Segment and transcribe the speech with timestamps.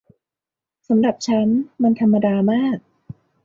[0.87, 1.47] สำหรับฉัน
[1.81, 2.77] มันธรรมดามาก